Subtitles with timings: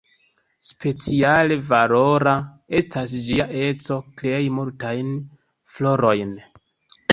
[0.69, 2.33] Speciale valora
[2.79, 5.15] estas ĝia eco krei multajn
[5.77, 6.37] florojn.